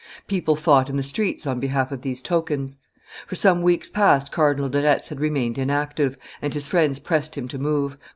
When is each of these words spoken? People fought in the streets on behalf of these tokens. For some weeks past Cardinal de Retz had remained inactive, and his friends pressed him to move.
People 0.25 0.55
fought 0.55 0.89
in 0.89 0.95
the 0.97 1.03
streets 1.03 1.45
on 1.45 1.59
behalf 1.59 1.91
of 1.91 2.01
these 2.01 2.23
tokens. 2.23 2.79
For 3.27 3.35
some 3.35 3.61
weeks 3.61 3.87
past 3.87 4.31
Cardinal 4.31 4.67
de 4.67 4.81
Retz 4.81 5.09
had 5.09 5.19
remained 5.19 5.59
inactive, 5.59 6.17
and 6.41 6.51
his 6.55 6.65
friends 6.67 6.97
pressed 6.97 7.37
him 7.37 7.47
to 7.49 7.59
move. 7.59 7.97